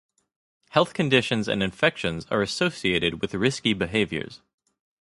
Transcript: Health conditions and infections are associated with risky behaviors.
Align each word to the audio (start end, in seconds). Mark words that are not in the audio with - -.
Health 0.71 0.95
conditions 0.95 1.47
and 1.47 1.61
infections 1.61 2.25
are 2.31 2.41
associated 2.41 3.21
with 3.21 3.35
risky 3.35 3.73
behaviors. 3.73 4.41